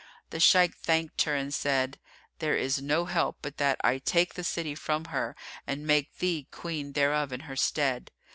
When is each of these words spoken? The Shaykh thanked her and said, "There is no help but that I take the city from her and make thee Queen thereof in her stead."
The 0.31 0.39
Shaykh 0.39 0.73
thanked 0.77 1.21
her 1.25 1.35
and 1.35 1.53
said, 1.53 1.99
"There 2.39 2.55
is 2.57 2.81
no 2.81 3.05
help 3.05 3.37
but 3.43 3.57
that 3.57 3.79
I 3.83 3.99
take 3.99 4.33
the 4.33 4.43
city 4.43 4.73
from 4.73 5.05
her 5.13 5.35
and 5.67 5.85
make 5.85 6.17
thee 6.17 6.47
Queen 6.49 6.93
thereof 6.93 7.31
in 7.31 7.41
her 7.41 7.55
stead." 7.55 8.09